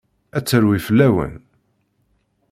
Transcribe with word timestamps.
Ad 0.37 0.43
terwi 0.45 0.79
fell-awen. 0.87 1.33